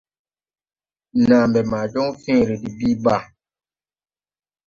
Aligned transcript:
Nàa 1.27 1.45
mbɛ 1.49 1.61
ma 1.71 1.79
jɔŋ 1.91 2.09
fẽẽre 2.21 2.55
de 2.61 2.69
bìi 2.77 2.93
bàa. 3.03 3.21